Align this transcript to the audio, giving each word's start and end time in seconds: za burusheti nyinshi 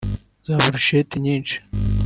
za 0.45 0.55
burusheti 0.61 1.17
nyinshi 1.25 1.55